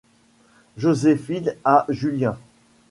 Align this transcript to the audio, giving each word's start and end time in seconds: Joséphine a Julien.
Joséphine 0.77 1.53
a 1.63 1.85
Julien. 1.89 2.35